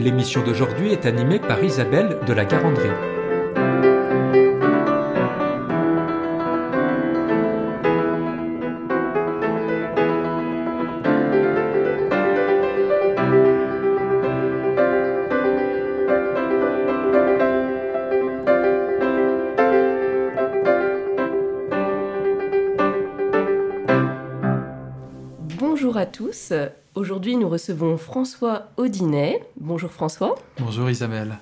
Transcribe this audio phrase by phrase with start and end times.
[0.00, 2.88] L'émission d'aujourd'hui est animée par Isabelle de la Garandrie.
[25.58, 26.54] Bonjour à tous.
[26.94, 29.42] Aujourd'hui, nous recevons François Audinet.
[29.60, 30.34] Bonjour François.
[30.58, 31.38] Bonjour Isabelle.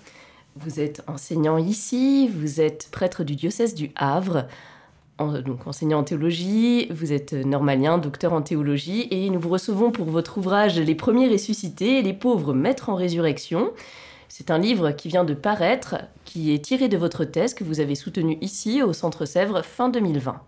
[0.57, 4.47] Vous êtes enseignant ici, vous êtes prêtre du diocèse du Havre,
[5.19, 9.93] en- donc enseignant en théologie, vous êtes normalien, docteur en théologie, et nous vous recevons
[9.93, 13.71] pour votre ouvrage Les premiers ressuscités et les pauvres maîtres en résurrection.
[14.29, 17.81] C'est un livre qui vient de paraître, qui est tiré de votre thèse que vous
[17.81, 20.41] avez soutenue ici au Centre Sèvres fin 2020.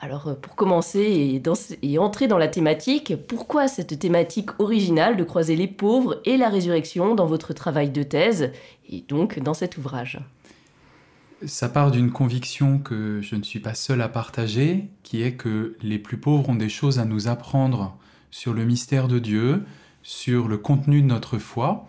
[0.00, 1.40] Alors euh, pour commencer
[1.82, 6.48] et, entrer dans la thématique, pourquoi cette thématique originale de croiser les pauvres et la
[6.48, 8.50] résurrection dans votre travail de thèse
[8.88, 10.20] et donc dans cet ouvrage?
[11.46, 15.76] Ça part d'une conviction que je ne suis pas seul à partager, qui est que
[15.82, 17.96] les plus pauvres ont des choses à nous apprendre
[18.30, 19.64] sur le mystère de Dieu,
[20.02, 21.88] sur le contenu de notre foi.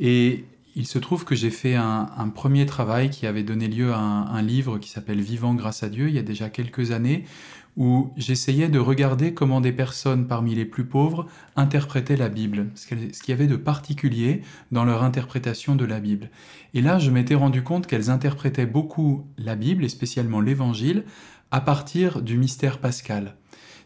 [0.00, 0.44] Et
[0.76, 4.26] il se trouve que j'ai fait un, premier travail qui avait donné lieu à un,
[4.26, 7.24] un livre qui s'appelle Vivant grâce à Dieu, il y a déjà quelques années,
[7.76, 12.86] où j'essayais de regarder comment des personnes parmi les plus pauvres interprétaient la Bible, ce
[12.86, 16.30] qu'il y avait de particulier dans leur interprétation de la Bible.
[16.74, 21.04] Et là, je m'étais rendu compte qu'elles interprétaient beaucoup la Bible, et spécialement l'Évangile,
[21.50, 23.36] à partir du mystère pascal.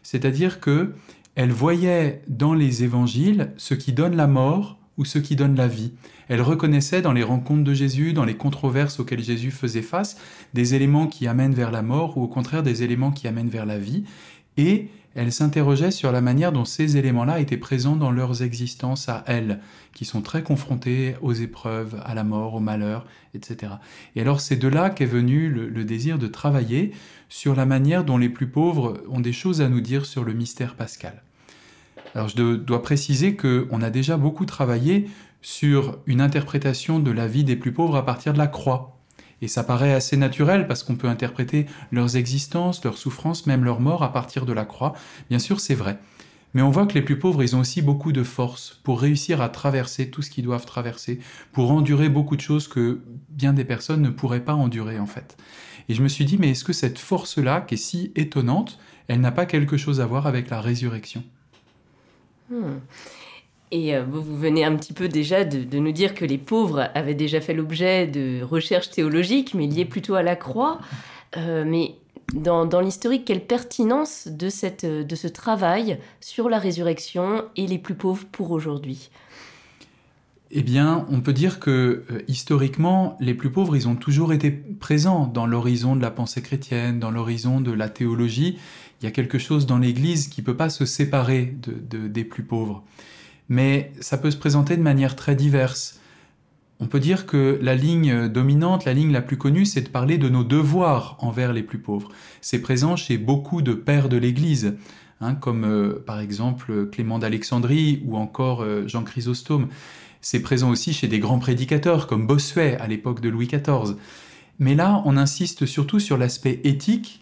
[0.03, 0.93] C'est-à-dire que
[1.35, 5.67] elles voyaient dans les évangiles ce qui donne la mort ou ce qui donne la
[5.67, 5.93] vie.
[6.27, 10.17] Elles reconnaissaient dans les rencontres de Jésus, dans les controverses auxquelles Jésus faisait face,
[10.53, 13.65] des éléments qui amènent vers la mort ou au contraire des éléments qui amènent vers
[13.65, 14.05] la vie.
[14.57, 19.23] Et elles s'interrogeaient sur la manière dont ces éléments-là étaient présents dans leurs existences à
[19.27, 19.61] elles,
[19.93, 23.73] qui sont très confrontées aux épreuves, à la mort, au malheur, etc.
[24.15, 26.91] Et alors c'est de là qu'est venu le, le désir de travailler
[27.29, 30.33] sur la manière dont les plus pauvres ont des choses à nous dire sur le
[30.33, 31.23] mystère pascal.
[32.13, 35.09] Alors je dois préciser qu'on a déjà beaucoup travaillé
[35.41, 38.97] sur une interprétation de la vie des plus pauvres à partir de la croix.
[39.41, 43.79] Et ça paraît assez naturel parce qu'on peut interpréter leurs existences, leurs souffrances, même leur
[43.79, 44.93] mort à partir de la croix.
[45.29, 45.99] Bien sûr, c'est vrai.
[46.53, 49.41] Mais on voit que les plus pauvres, ils ont aussi beaucoup de force pour réussir
[49.41, 51.19] à traverser tout ce qu'ils doivent traverser,
[51.51, 55.35] pour endurer beaucoup de choses que bien des personnes ne pourraient pas endurer en fait.
[55.89, 58.79] Et je me suis dit, mais est-ce que cette force-là, qui est si étonnante,
[59.09, 61.23] elle n'a pas quelque chose à voir avec la résurrection?
[62.49, 62.79] Hmm.
[63.71, 67.15] Et euh, vous venez un petit peu déjà de, nous dire que les pauvres avaient
[67.15, 70.79] déjà fait l'objet de recherches théologiques, mais liées plutôt à la croix.
[71.37, 71.95] Euh, mais
[72.33, 77.77] dans, dans l'historique, quelle pertinence de, cette, de ce travail sur la résurrection et les
[77.77, 79.09] plus pauvres pour aujourd'hui?
[80.51, 84.51] Eh bien, on peut dire que euh, historiquement, les plus pauvres, ils ont toujours été
[84.51, 88.57] présents dans l'horizon de la pensée chrétienne, dans l'horizon de la théologie.
[89.01, 92.07] Il y a quelque chose dans l'Église qui ne peut pas se séparer de, de-
[92.07, 92.83] des plus pauvres.
[93.49, 95.99] Mais ça peut se présenter de manière très diverse.
[96.79, 100.17] On peut dire que la ligne dominante, la ligne la plus connue, c'est de parler
[100.17, 102.09] de nos devoirs envers les plus pauvres.
[102.41, 104.75] C'est présent chez beaucoup de pères de l'Église,
[105.21, 109.67] hein, comme euh, par exemple Clément d'Alexandrie ou encore euh, Jean Chrysostome.
[110.21, 113.95] C'est présent aussi chez des grands prédicateurs comme Bossuet à l'époque de Louis XIV.
[114.57, 117.21] Mais là, on insiste surtout sur l'aspect éthique,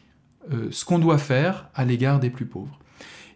[0.52, 2.80] euh, ce qu'on doit faire à l'égard des plus pauvres.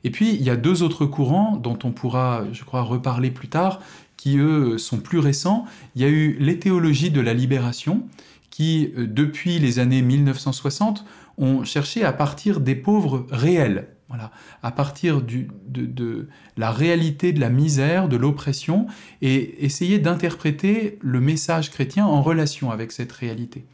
[0.04, 3.48] Et puis, il y a deux autres courants dont on pourra, je crois, reparler plus
[3.48, 3.81] tard,
[4.15, 5.65] qui, eux, sont plus récents.
[5.95, 8.07] Il y a eu les théologies de la libération,
[8.50, 11.06] qui, euh, depuis les années 1960,
[11.38, 14.31] ont cherché à partir des pauvres réels, voilà,
[14.63, 18.88] à partir de la réalité de la misère, de l'oppression,
[19.21, 23.65] et essayer d'interpréter le message chrétien en relation avec cette réalité.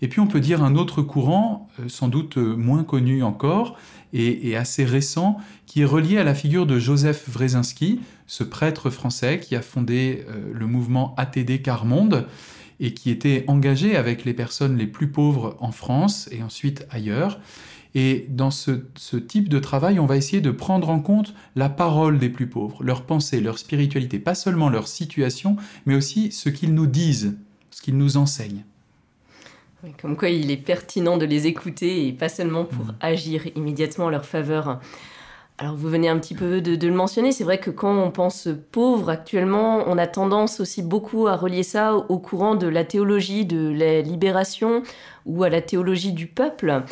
[0.00, 3.76] Et puis on peut dire un autre courant, euh, sans doute euh, moins connu encore,
[4.14, 5.36] et, assez récent,
[5.66, 10.24] qui est relié à la figure de Joseph Wrezinski, ce prêtre français qui a fondé
[10.28, 12.26] euh, le mouvement ATD Quart Monde,
[12.80, 17.40] et qui était engagé avec les personnes les plus pauvres en France et ensuite ailleurs.
[17.94, 21.68] Et dans ce, ce, type de travail, on va essayer de prendre en compte la
[21.68, 25.56] parole des plus pauvres, leur pensée, leur spiritualité, pas seulement leur situation,
[25.86, 27.36] mais aussi ce qu'ils nous disent,
[27.70, 28.64] ce qu'ils nous enseignent.
[30.00, 32.94] Comme quoi il est pertinent de les écouter et pas seulement pour Mm.
[33.00, 34.80] agir immédiatement en leur faveur.
[35.60, 38.10] Alors vous venez un petit peu de, de le mentionner, c'est vrai que quand on
[38.12, 42.68] pense pauvre actuellement, on a tendance aussi beaucoup à relier ça au, au courant de
[42.68, 44.82] la théologie de la libération
[45.26, 46.82] ou à la théologie du peuple.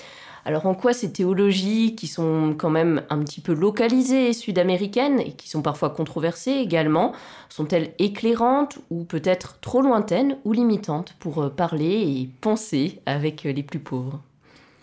[0.46, 5.32] Alors en quoi ces théologies, qui sont quand même un petit peu localisées sud-américaines et
[5.32, 7.14] qui sont parfois controversées également,
[7.48, 13.52] sont-elles éclairantes ou peut-être trop lointaines ou limitantes pour euh, parler et penser avec euh,
[13.52, 14.22] les plus pauvres?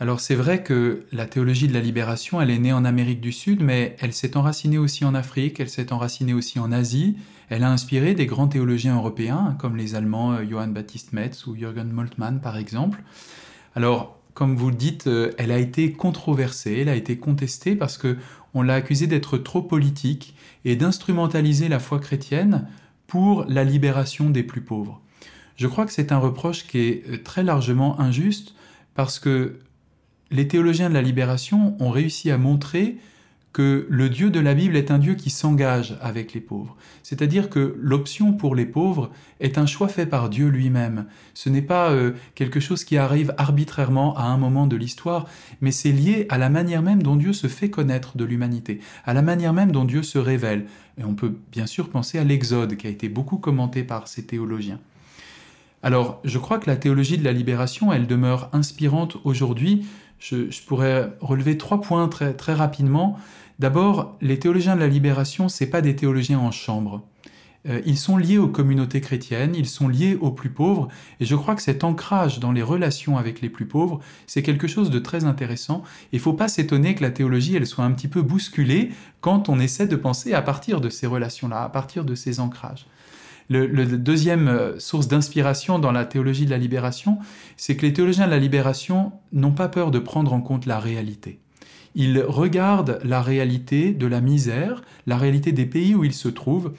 [0.01, 3.31] Alors c'est vrai que la théologie de la libération, elle est née en Amérique du
[3.31, 7.16] Sud, mais elle s'est enracinée aussi en Afrique, elle s'est enracinée aussi en Asie.
[7.48, 11.56] Elle a inspiré des grands théologiens européens, comme les Allemands euh, Johann Baptist Metz ou
[11.56, 13.01] Jürgen Moltmann par exemple.
[13.75, 17.97] Alors, comme vous le dites, euh, elle a été controversée, elle a été contestée parce
[17.97, 18.18] que
[18.53, 20.35] on l'a accusée d'être trop politique
[20.65, 22.68] et d'instrumentaliser la foi chrétienne
[23.07, 25.01] pour la libération des plus pauvres.
[25.56, 28.56] Je crois que c'est un reproche qui est euh, très largement injuste
[28.95, 29.59] parce que
[30.31, 32.97] les théologiens de la libération ont réussi à montrer
[33.54, 36.76] que le Dieu de la Bible est un Dieu qui s'engage avec les pauvres.
[37.04, 41.06] C'est-à-dire que l'option pour les pauvres est un choix fait par Dieu lui-même.
[41.36, 45.28] Ce n'est pas euh, quelque chose qui arrive arbitrairement à un moment de l'histoire,
[45.62, 49.14] mais c'est lié à la manière même dont Dieu se fait connaître de l'humanité, à
[49.14, 50.66] la manière même dont Dieu se révèle.
[50.98, 54.26] Et on peut bien sûr penser à l'Exode, qui a été beaucoup commenté par ces
[54.26, 54.80] théologiens.
[55.84, 59.86] Alors, je crois que la théologie de la libération, elle demeure inspirante aujourd'hui.
[60.18, 63.20] Je, pourrais relever trois points très rapidement.
[63.63, 67.01] D'abord, les théologiens de la libération, c'est pas des théologiens en chambre.
[67.65, 70.89] Euh, ils sont liés aux communautés chrétiennes, ils sont liés aux plus pauvres,
[71.21, 74.68] et je crois que cet ancrage dans les relations avec les plus pauvres, c'est quelque
[74.68, 75.81] chose de très intéressant.
[76.12, 78.89] Il faut pas s'étonner que la théologie, elle soit un petit peu bousculée
[79.21, 82.86] quand on essaie de penser à partir de ces relations-là, à partir de ces ancrages.
[83.48, 87.19] Le, le, deuxième euh, source d'inspiration dans la théologie de la libération,
[87.56, 90.81] c'est que les théologiens de la libération n'ont pas peur de prendre en compte la
[90.81, 91.39] réalité.
[91.95, 96.74] Ils regardent la réalité de la misère, la réalité des pays où ils se trouvent,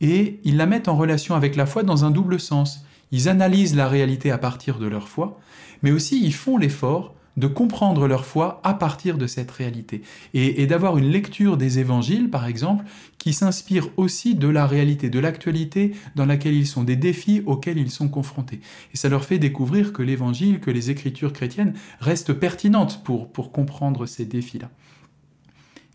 [0.00, 2.84] et ils la mettent en relation avec la foi dans un double sens.
[3.12, 5.40] Ils analysent la réalité à partir de leur foi,
[5.82, 10.02] mais aussi ils font l'effort de comprendre leur foi à partir de cette réalité
[10.34, 12.84] et, d'avoir une lecture des évangiles, par exemple,
[13.18, 17.78] qui s'inspire aussi de la réalité, de l'actualité dans laquelle ils sont, des défis auxquels
[17.78, 18.60] ils sont confrontés.
[18.94, 23.52] Et ça leur fait découvrir que l'évangile, que les écritures chrétiennes restent pertinentes pour, pour
[23.52, 24.70] comprendre ces défis-là.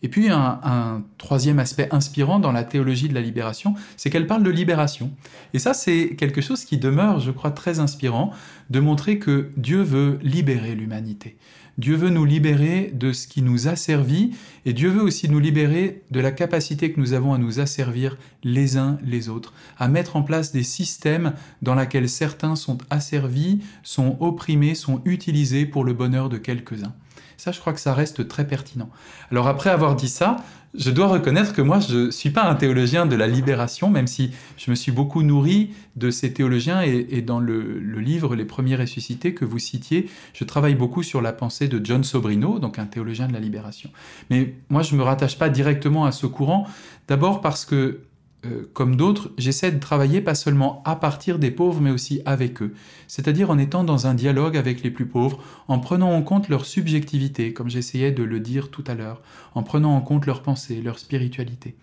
[0.04, 4.44] Et puis un, troisième aspect inspirant dans la théologie de la libération, c'est qu'elle parle
[4.44, 5.12] de libération.
[5.54, 8.32] Et ça, c'est quelque chose qui demeure, je crois, très inspirant,
[8.70, 11.38] de montrer que Dieu veut libérer l'humanité.
[11.78, 14.32] Dieu veut nous libérer de ce qui nous asservit,
[14.66, 18.18] et Dieu veut aussi nous libérer de la capacité que nous avons à nous asservir
[18.44, 23.62] les uns les autres, à mettre en place des systèmes dans lesquels certains sont asservis,
[23.84, 26.94] sont opprimés, sont utilisés pour le bonheur de quelques-uns.
[27.42, 28.92] Ça, je crois que ça reste très pertinent.
[29.32, 30.36] Alors après avoir dit ça,
[30.76, 34.06] je dois reconnaître que moi, je ne suis pas un théologien de la libération, même
[34.06, 38.76] si je me suis beaucoup nourri de ces théologiens et, dans le, livre Les premiers
[38.76, 42.86] ressuscités que vous citiez, je travaille beaucoup sur la pensée de John Sobrino, donc un
[42.86, 43.90] théologien de la libération.
[44.30, 46.68] Mais moi, je ne me rattache pas directement à ce courant,
[47.08, 48.02] d'abord parce que
[48.46, 52.62] euh, comme d'autres, j'essaie de travailler pas seulement à partir des pauvres, mais aussi avec
[52.62, 52.74] eux.
[53.08, 56.66] C'est-à-dire en étant dans un dialogue avec les plus pauvres, en prenant en compte leur
[56.66, 59.22] subjectivité, comme j'essayais de le dire tout à l'heure,
[59.54, 61.76] en prenant en compte leurs pensées, leur spiritualité.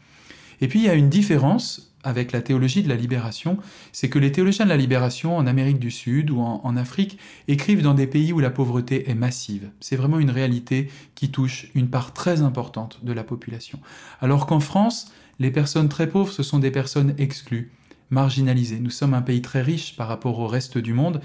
[0.61, 3.59] Et puis il y a une différence avec la théologie de la libération,
[3.93, 7.83] c'est que les théologiens de la libération en Amérique du Sud ou en, Afrique écrivent
[7.83, 9.71] dans des pays où la pauvreté est massive.
[9.81, 13.81] C'est vraiment une réalité qui touche une part très importante de la population.
[14.21, 17.73] Alors qu'en France, les personnes très pauvres, ce sont des personnes exclues,
[18.11, 18.81] marginalisées.
[18.81, 21.21] Nous sommes un pays très riche par rapport au reste du monde,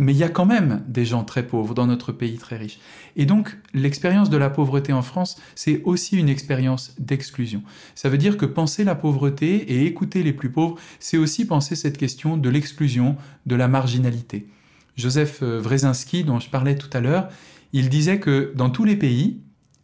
[0.00, 2.78] mais il y a quand même des gens très pauvres dans notre pays très riche.
[3.16, 7.62] Et donc, l'expérience de la pauvreté en France, c'est aussi une expérience d'exclusion.
[7.94, 11.76] Ça veut dire que penser la pauvreté et écouter les plus pauvres, c'est aussi penser
[11.76, 14.48] cette question de l'exclusion, de la marginalité.
[14.96, 17.28] Joseph Wrezinski, dont je parlais tout à l'heure,
[17.74, 19.42] il disait que dans tous les pays,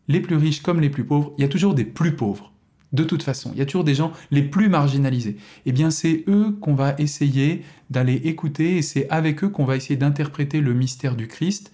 [0.08, 2.52] les plus riches comme les plus pauvres, il y a toujours des plus pauvres.
[2.96, 5.36] De toute façon, il y a toujours des gens les plus marginalisés.
[5.66, 9.76] Eh bien, c'est eux qu'on va essayer d'aller écouter et c'est avec eux qu'on va
[9.76, 11.72] essayer d'interpréter le mystère du Christ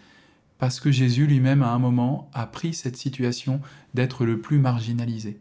[0.58, 3.60] parce que Jésus lui-même, à un moment, a pris cette situation
[3.94, 5.38] d'être le plus marginalisé.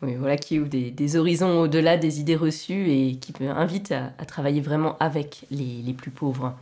[0.00, 4.24] Oui, voilà qui ouvre des, horizons au-delà des idées reçues et qui invite à, à
[4.24, 6.54] travailler vraiment avec les, les plus pauvres.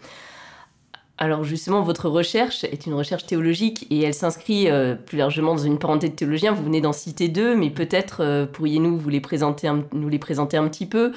[1.23, 5.63] Alors justement, votre recherche est une recherche théologique et elle s'inscrit euh, plus largement dans
[5.63, 6.53] une parenté de théologiens.
[6.53, 10.87] Vous venez d'en citer deux, mais peut-être euh, pourriez-nous vous nous les présenter un petit
[10.87, 11.13] peu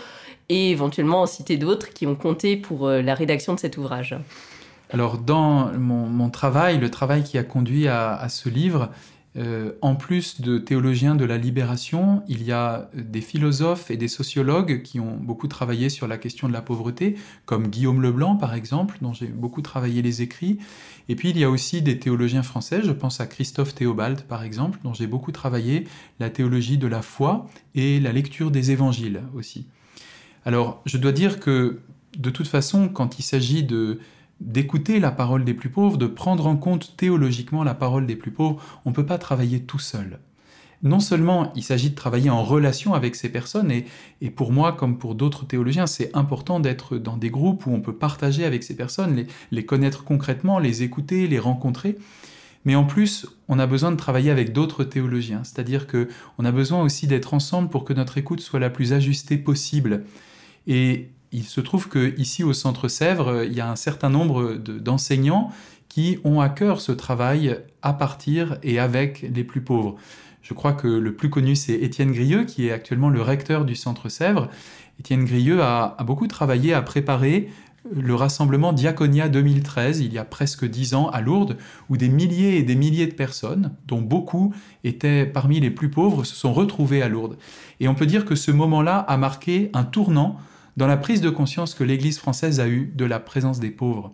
[0.50, 4.18] et éventuellement en citer d'autres qui ont compté pour euh, la rédaction de cet ouvrage.
[4.92, 8.90] Alors dans mon, travail, le travail qui a conduit à ce livre,
[9.36, 14.08] euh, en plus de théologiens de la libération, il y a des philosophes et des
[14.08, 18.54] sociologues qui ont beaucoup travaillé sur la question de la pauvreté, comme Guillaume Leblanc par
[18.54, 20.60] exemple, dont j'ai beaucoup travaillé les écrits.
[21.10, 24.44] Et puis il y a aussi des théologiens français, je pense à Christophe Théobald par
[24.44, 25.88] exemple, dont j'ai beaucoup travaillé
[26.20, 29.66] la théologie de la foi et la lecture des évangiles aussi.
[30.46, 31.80] Alors je dois dire que
[32.18, 34.00] de toute façon, quand il s'agit de
[34.46, 38.32] d'écouter la parole des plus pauvres, de prendre en compte théologiquement la parole des plus
[38.32, 40.20] pauvres, on ne peut pas travailler tout seul.
[40.84, 44.98] Non seulement il s'agit de travailler en relation avec ces personnes, et, pour moi comme
[44.98, 48.76] pour d'autres théologiens, c'est important d'être dans des groupes où on peut partager avec ces
[48.76, 51.98] personnes, les, les connaître concrètement, les écouter, les rencontrer,
[52.66, 56.08] mais en plus, on a besoin de travailler avec d'autres théologiens, c'est-à-dire que
[56.38, 60.04] on a besoin aussi d'être ensemble pour que notre écoute soit la plus ajustée possible.
[60.68, 65.52] Et il se trouve qu'ici au Centre Sèvres, il y a un certain nombre d'enseignants
[65.90, 69.96] qui ont à cœur ce travail à partir et avec les plus pauvres.
[70.44, 73.76] Je crois que le plus connu, c'est Étienne Grieux, qui est actuellement le recteur du
[73.76, 74.50] Centre Sèvres.
[75.00, 77.50] Étienne Grieux a, beaucoup travaillé à préparer
[77.92, 81.58] le rassemblement Diaconia 2013, il y a presque dix ans, à Lourdes,
[81.90, 86.24] où des milliers et des milliers de personnes, dont beaucoup étaient parmi les plus pauvres,
[86.24, 87.38] se sont retrouvés à Lourdes.
[87.80, 90.38] Et on peut dire que ce moment-là a marqué un tournant
[90.78, 94.14] dans la prise de conscience que l'Église française a eue de la présence des pauvres.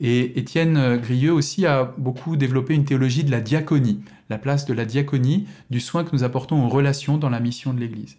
[0.00, 4.72] Et Étienne Grieux aussi a beaucoup développé une théologie de la diaconie, la place de
[4.72, 8.16] la diaconie, du soin que nous apportons aux relations dans la mission de l'Église.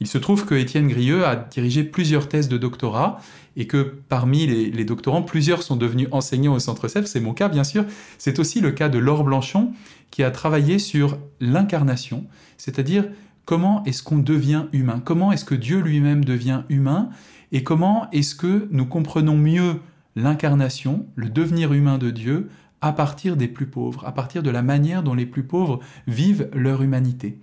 [0.00, 3.20] Il se trouve que Étienne Grieux a dirigé plusieurs thèses de doctorat
[3.56, 7.06] et que parmi les, doctorants, plusieurs sont devenus enseignants au Centre CEF.
[7.06, 7.84] C'est mon cas, bien sûr.
[8.18, 9.72] C'est aussi le cas de Laure Blanchon,
[10.10, 12.26] qui a travaillé sur l'incarnation,
[12.56, 13.04] c'est-à-dire
[13.44, 15.00] comment est-ce qu'on devient humain?
[15.04, 17.10] Comment est-ce que Dieu lui-même devient humain?
[17.52, 19.80] Et comment est-ce que nous comprenons mieux
[20.16, 22.48] l'incarnation, le devenir humain de Dieu,
[22.80, 26.48] à partir des plus pauvres, à partir de la manière dont les plus pauvres vivent
[26.52, 27.38] leur humanité?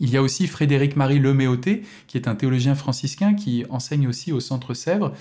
[0.00, 4.40] Il y a aussi Frédéric-Marie Leméoté, qui est un théologien franciscain qui enseigne aussi au
[4.40, 5.12] Centre Sèvres,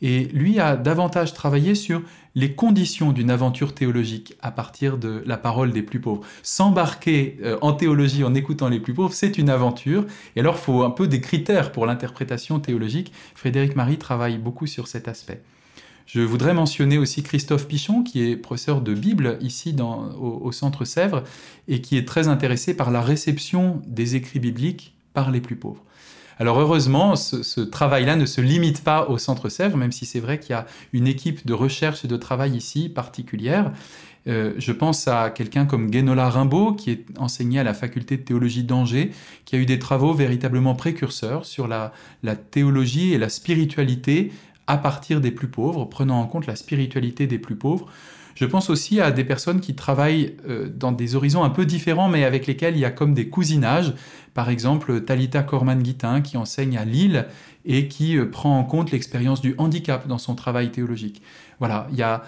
[0.00, 2.02] et lui a davantage travaillé sur
[2.34, 6.22] les conditions d'une aventure théologique à partir de la parole des plus pauvres.
[6.42, 10.64] S'embarquer euh, en théologie en écoutant les plus pauvres, c'est une aventure, et alors il
[10.64, 13.12] faut un peu des critères pour l'interprétation théologique.
[13.34, 15.42] Frédéric-Marie travaille beaucoup sur cet aspect.
[16.06, 19.74] Je voudrais mentionner aussi Christophe Pichon, qui est professeur de Bible ici
[20.20, 21.22] au, Centre Sèvres,
[21.68, 25.82] et qui est très intéressé par la réception des écrits bibliques par les plus pauvres.
[26.38, 30.40] Alors heureusement, ce, travail-là ne se limite pas au Centre Sèvres, même si c'est vrai
[30.40, 33.72] qu'il y a une équipe de recherche et de travail ici particulière.
[34.28, 38.22] Euh, je pense à quelqu'un comme Guénola Rimbaud, qui est enseigné à la faculté de
[38.22, 39.10] théologie d'Angers,
[39.44, 41.92] qui a eu des travaux véritablement précurseurs sur la
[42.50, 44.32] théologie et la spiritualité
[44.66, 47.86] à partir des plus pauvres, prenant en compte la spiritualité des plus pauvres.
[48.34, 52.08] Je pense aussi à des personnes qui travaillent euh, dans des horizons un peu différents,
[52.08, 53.94] mais avec lesquels il y a comme des cousinages.
[54.34, 57.26] Par exemple, Talita Corman-Guitin, qui enseigne à Lille
[57.64, 61.22] et qui euh, prend en compte l'expérience du handicap dans son travail théologique.
[61.58, 62.22] Voilà, il y a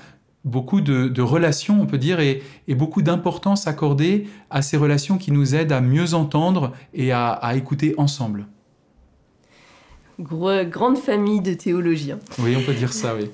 [0.44, 5.54] beaucoup de, relations, on peut dire, et, beaucoup d'importance accordée à ces relations qui nous
[5.54, 8.46] aident à mieux entendre et à écouter ensemble
[10.18, 12.18] grande famille de théologiens.
[12.38, 13.30] Oui, on peut dire ça, oui.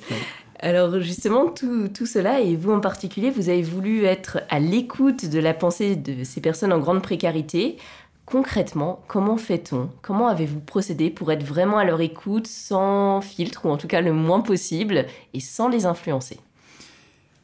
[0.60, 5.26] Alors justement, tout, tout, cela, et vous en particulier, vous avez voulu être à l'écoute
[5.26, 7.78] de la pensée de ces personnes en grande précarité.
[8.26, 9.88] Concrètement, comment fait-on?
[10.02, 14.02] Comment avez-vous procédé pour être vraiment à leur écoute sans filtre, ou en tout cas
[14.02, 16.38] le moins possible, et sans les influencer?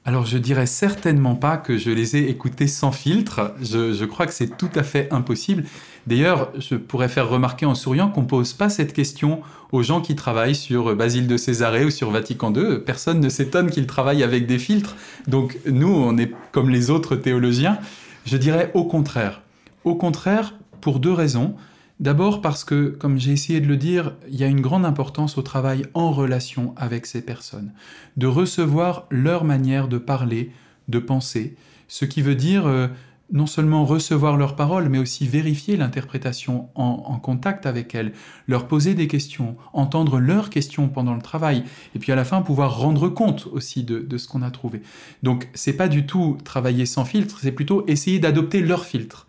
[0.06, 4.26] Alors je dirais certainement pas que je les ai écoutés sans filtre, je, je crois
[4.26, 5.64] que c'est tout à fait impossible.
[6.06, 9.40] D'ailleurs, je pourrais faire remarquer en souriant qu'on ne pose pas cette question
[9.72, 12.78] aux gens qui travaillent sur Basile de Césarée ou sur Vatican II.
[12.78, 14.94] Personne ne s'étonne qu'ils travaillent avec des filtres.
[15.26, 17.78] Donc nous, on est comme les autres théologiens.
[18.24, 19.42] Je dirais au contraire.
[19.82, 21.56] Au contraire, pour deux raisons.
[21.98, 25.38] D'abord parce que, comme j'ai essayé de le dire, il y a une grande importance
[25.38, 27.72] au travail en relation avec ces personnes,
[28.18, 30.52] de recevoir leur manière de parler,
[30.88, 31.56] de penser,
[31.88, 32.88] ce qui veut dire euh,
[33.32, 38.12] non seulement recevoir leurs paroles, mais aussi vérifier l'interprétation en, contact avec elles,
[38.46, 42.42] leur poser des questions, entendre leurs questions pendant le travail, et puis à la fin
[42.42, 44.82] pouvoir rendre compte aussi de, ce qu'on a trouvé.
[45.22, 49.25] Donc c'est pas du tout travailler sans filtre, c'est plutôt essayer d'adopter leur filtre.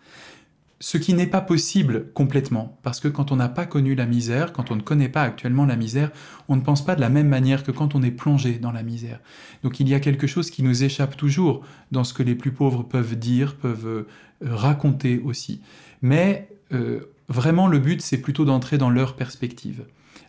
[0.80, 4.52] Ce qui n'est pas possible complètement, parce que quand on n'a pas connu la misère,
[4.52, 6.10] quand on ne connaît pas actuellement la misère,
[6.48, 8.84] on ne pense pas de la même manière que quand on est plongé dans la
[8.84, 9.18] misère.
[9.64, 12.52] Donc il y a quelque chose qui nous échappe toujours dans ce que les plus
[12.52, 14.06] pauvres peuvent dire, peuvent euh,
[14.40, 15.60] raconter aussi.
[16.00, 19.84] Mais euh, vraiment le but, c'est plutôt d'entrer dans leur perspective,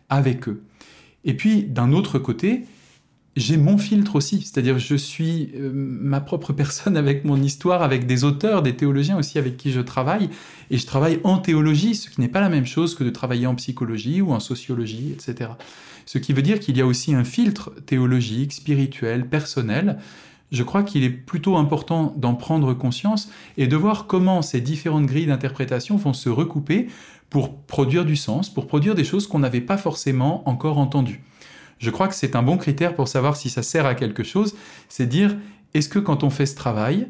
[0.09, 0.63] avec eux.
[1.25, 2.65] Et puis d'un autre côté,
[3.39, 8.05] j'ai mon filtre aussi, c'est-à-dire je suis euh, ma propre personne avec mon histoire, avec
[8.05, 10.29] des auteurs, des théologiens aussi avec qui je travaille,
[10.69, 13.47] et je travaille en théologie, ce qui n'est pas la même chose que de travailler
[13.47, 15.51] en psychologie ou en sociologie, etc.
[16.05, 19.99] Ce qui veut dire qu'il y a aussi un filtre théologique, spirituel, personnel.
[20.51, 25.05] Je crois qu'il est plutôt important d'en prendre conscience et de voir comment ces différentes
[25.05, 26.87] grilles d'interprétation vont se recouper
[27.29, 31.21] pour produire du sens, pour produire des choses qu'on n'avait pas forcément encore entendues.
[31.79, 34.55] Je crois que c'est un bon critère pour savoir si ça sert à quelque chose,
[34.89, 35.35] c'est dire
[35.73, 37.07] est-ce que quand on fait ce travail,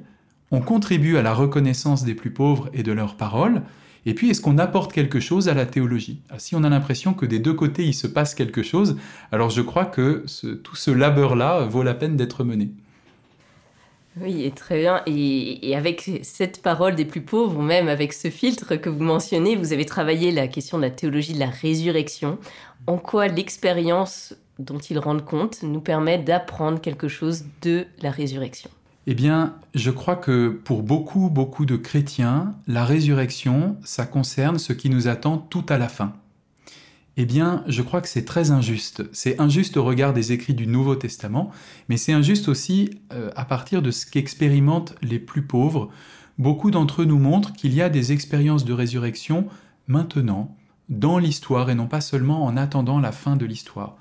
[0.52, 3.64] on contribue à la reconnaissance des plus pauvres et de leurs paroles,
[4.06, 6.22] et puis est-ce qu'on apporte quelque chose à la théologie?
[6.38, 8.98] Si on a l'impression que des deux côtés il se passe quelque chose,
[9.32, 10.26] alors je crois que
[10.64, 12.72] tout ce labeur-là vaut la peine d'être mené.
[14.22, 15.02] Oui, très bien.
[15.06, 19.56] Et, avec cette parole des plus pauvres, ou même avec ce filtre que vous mentionnez,
[19.56, 22.38] vous avez travaillé la question de la théologie de la résurrection.
[22.88, 28.70] En quoi l'expérience dont ils rendent compte nous permet d'apprendre quelque chose de la résurrection
[29.08, 34.74] Eh bien, je crois que pour beaucoup, beaucoup de chrétiens, la résurrection, ça concerne ce
[34.74, 36.14] qui nous attend tout à la fin.
[37.22, 39.04] Eh bien, je crois que c'est très injuste.
[39.12, 41.52] C'est injuste au regard des écrits du Nouveau Testament,
[41.90, 45.90] mais c'est injuste aussi euh, à partir de ce qu'expérimentent les plus pauvres.
[46.38, 49.48] Beaucoup d'entre eux nous montrent qu'il y a des expériences de résurrection
[49.88, 50.56] maintenant,
[50.88, 53.98] dans l'histoire, et non pas seulement en attendant la fin de l'histoire.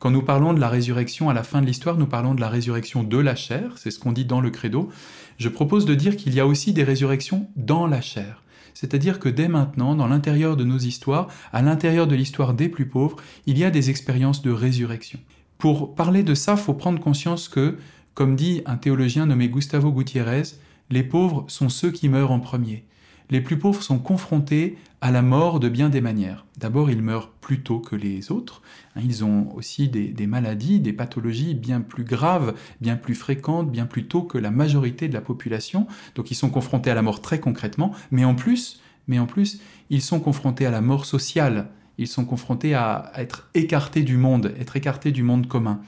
[0.00, 2.48] Quand nous parlons de la résurrection à la fin de l'histoire, nous parlons de la
[2.48, 4.88] résurrection de la chair, c'est ce qu'on dit dans le credo.
[5.36, 8.42] Je propose de dire qu'il y a aussi des résurrections dans la chair.
[8.72, 12.88] C'est-à-dire que dès maintenant, dans l'intérieur de nos histoires, à l'intérieur de l'histoire des plus
[12.88, 15.18] pauvres, il y a des expériences de résurrection.
[15.58, 17.76] Pour parler de ça, il faut prendre conscience que,
[18.14, 20.54] comme dit un théologien nommé Gustavo Gutiérrez,
[20.88, 22.86] les pauvres sont ceux qui meurent en premier
[23.30, 26.44] les plus pauvres sont confrontés à la mort de bien des manières.
[26.58, 28.60] D'abord, ils meurent plus tôt que les autres.
[28.96, 33.86] Hein, ils ont aussi des, maladies, des pathologies bien plus graves, bien plus fréquentes, bien
[33.86, 35.86] plus tôt que la majorité de la population.
[36.16, 37.92] Donc, ils sont confrontés à la mort très concrètement.
[38.10, 41.70] Mais en plus, mais en plus, ils sont confrontés à la mort sociale.
[41.98, 45.80] Ils sont confrontés à être écartés du monde, être écartés du monde commun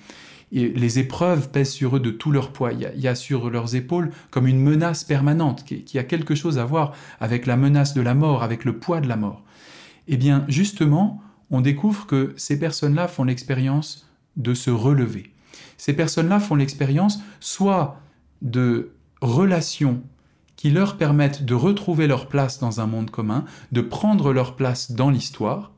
[0.52, 2.72] les épreuves pèsent sur eux de tout leur poids.
[2.72, 6.64] Il y, a, sur leurs épaules comme une menace permanente qui, a quelque chose à
[6.64, 9.42] voir avec la menace de la mort, avec le poids de la mort.
[10.08, 15.32] Eh bien, justement, on découvre que ces personnes-là font l'expérience de se relever.
[15.78, 18.00] Ces personnes-là font l'expérience soit
[18.42, 20.02] de relations
[20.56, 24.92] qui leur permettent de retrouver leur place dans un monde commun, de prendre leur place
[24.92, 25.72] dans l'histoire,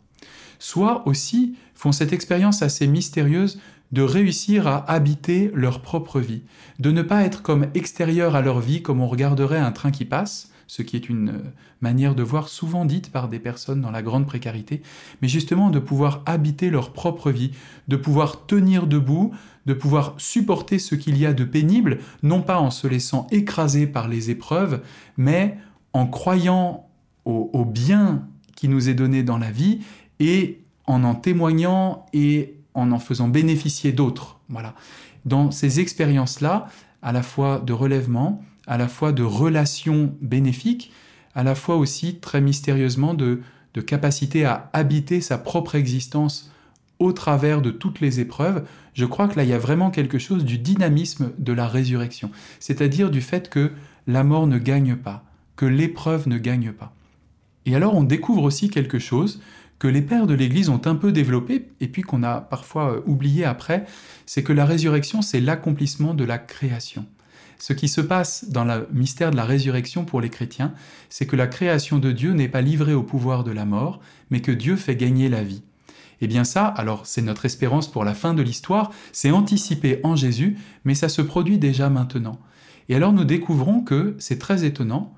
[0.59, 3.59] soit aussi font cette expérience assez mystérieuse
[3.95, 6.43] de réussir à habiter leur propre vie,
[6.81, 10.05] de ne pas être comme extérieur à leur vie comme on regarderait un train qui
[10.05, 13.93] passe, ce qui est une euh, manière de voir souvent dite par des personnes dans
[13.93, 14.83] la grande précarité,
[15.23, 17.53] mais justement de pouvoir habiter leur propre vie,
[17.87, 19.33] de pouvoir tenir debout,
[19.65, 23.87] de pouvoir supporter ce qu'il y a de pénible, non pas en se laissant écraser
[23.87, 24.83] par les épreuves,
[25.17, 25.57] mais
[25.93, 26.89] en croyant
[27.25, 28.27] au, au bien
[28.57, 29.83] qui nous est donné dans la vie
[30.19, 34.39] et en en témoignant et en en faisant bénéficier d'autres.
[34.49, 34.75] Voilà.
[35.25, 36.69] Dans ces expériences-là,
[37.03, 40.93] à la fois de relèvement, à la fois de relations bénéfiques,
[41.35, 43.41] à la fois aussi très mystérieusement de,
[43.75, 46.51] de capacité à habiter sa propre existence
[46.99, 50.19] au travers de toutes les épreuves, je crois que là, il y a vraiment quelque
[50.19, 53.73] chose du dynamisme de la résurrection, c'est-à-dire du fait que
[54.07, 55.25] la mort ne gagne pas,
[55.57, 56.95] que l'épreuve ne gagne pas.
[57.67, 59.41] Et alors on découvre aussi quelque chose
[59.89, 63.45] les pères de l'Église ont un peu développé, et puis qu'on a parfois euh, oublié
[63.45, 63.87] après,
[64.27, 67.07] c'est que la résurrection, c'est l'accomplissement de la création.
[67.59, 70.75] Ce qui se passe dans le mystère de la résurrection pour les chrétiens,
[71.09, 74.41] c'est que la création de Dieu n'est pas livrée au pouvoir de la mort, mais
[74.41, 75.63] que Dieu fait gagner la vie.
[76.21, 80.01] Et eh bien ça, alors c'est notre espérance pour la fin de l'histoire, c'est anticipé
[80.05, 82.39] en Jésus, mais ça se produit déjà maintenant.
[82.89, 85.13] Et alors nous découvrons que, c'est très étonnant,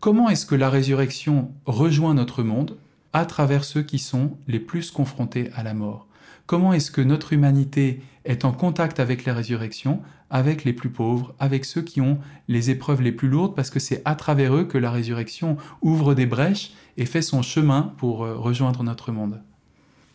[0.00, 2.76] comment est-ce que la résurrection rejoint notre monde
[3.16, 6.06] à travers ceux qui sont les plus confrontés à la mort.
[6.44, 11.34] Comment est-ce que notre humanité est en contact avec la résurrection, avec les plus pauvres,
[11.38, 14.64] avec ceux qui ont les épreuves les plus lourdes, parce que c'est à travers eux
[14.64, 19.40] que la résurrection ouvre des brèches et fait son chemin pour euh, rejoindre notre monde.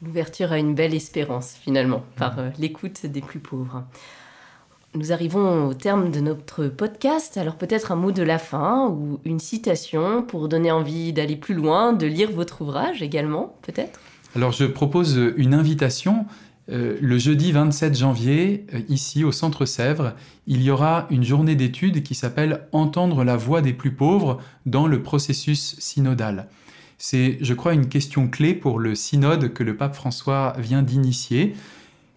[0.04, 3.84] L'ouverture à une belle espérance, finalement, par euh, l'écoute des plus pauvres.
[4.93, 9.19] Nous arrivons au terme de notre podcast, alors peut-être un mot de la fin ou
[9.23, 14.01] une citation pour donner envie d'aller plus loin, de lire votre ouvrage également, peut-être?
[14.36, 16.25] Alors je propose une invitation.
[16.69, 20.13] Euh, le jeudi 27 janvier, euh, ici au Centre Sèvres,
[20.45, 24.88] il y aura une journée d'études qui s'appelle Entendre la voix des plus pauvres dans
[24.88, 26.49] le processus synodal.
[26.97, 31.56] C'est, je crois, une question clé pour le synode que le pape François vient d'initier.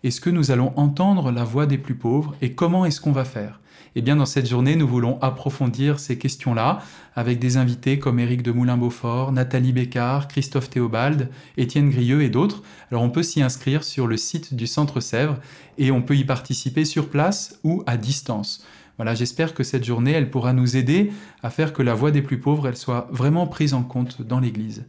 [0.05, 3.25] Est-ce que nous allons entendre la voix des plus pauvres et comment est-ce qu'on va
[3.25, 3.63] faire?
[3.97, 6.81] Eh bien, dans cette journée, nous voulons approfondir ces questions-là
[7.17, 12.63] avec des invités comme Éric de Moulin-Beaufort, Nathalie Bécard, Christophe Théobald, Étienne Grieux et d'autres.
[12.91, 15.39] Alors, on peut s'y inscrire sur le site du Centre Sèvres
[15.79, 18.67] et on peut y participer sur place ou à distance.
[18.99, 21.13] Voilà, j'espère que cette journée, elle pourra nous aider
[21.43, 24.39] à faire que la voix des plus pauvres, elle soit vraiment prise en compte dans
[24.39, 24.85] l'Église.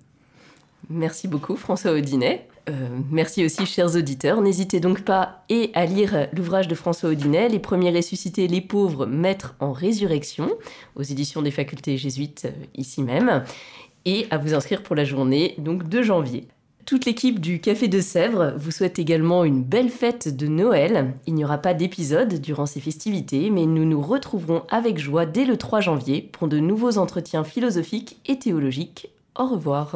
[0.90, 2.50] Merci beaucoup François Audinet.
[2.70, 4.42] Euh, merci aussi chers auditeurs.
[4.42, 9.06] N'hésitez donc pas et à lire l'ouvrage de François Audinet, Les premiers ressuscités, les pauvres,
[9.06, 10.50] mettre en résurrection,
[10.96, 13.44] aux éditions des facultés jésuites euh, ici même,
[14.06, 16.48] et à vous inscrire pour la journée donc de janvier.
[16.86, 21.16] Toute l'équipe du Café de Sèvres vous souhaite également une belle fête de Noël.
[21.26, 25.46] Il n'y aura pas d'épisode durant ces festivités, mais nous nous retrouverons avec joie dès
[25.46, 29.10] le 3 janvier pour de nouveaux entretiens philosophiques et théologiques.
[29.36, 29.96] Au revoir.